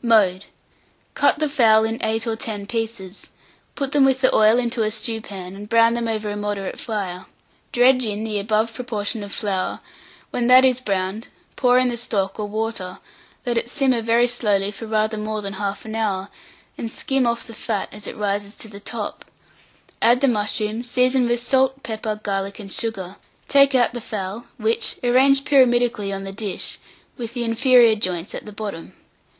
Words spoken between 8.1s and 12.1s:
the above proportion of flour; when that is browned, pour in the